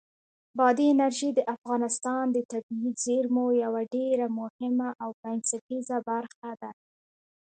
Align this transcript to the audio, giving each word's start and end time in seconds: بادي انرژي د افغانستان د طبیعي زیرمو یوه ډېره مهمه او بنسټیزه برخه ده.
بادي 0.57 0.85
انرژي 0.93 1.29
د 1.33 1.39
افغانستان 1.55 2.23
د 2.31 2.37
طبیعي 2.51 2.91
زیرمو 3.03 3.45
یوه 3.63 3.81
ډېره 3.95 4.25
مهمه 4.39 4.89
او 5.03 5.09
بنسټیزه 5.21 5.97
برخه 6.09 6.51
ده. 6.61 6.71